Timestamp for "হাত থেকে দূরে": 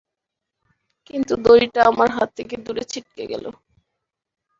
2.11-2.83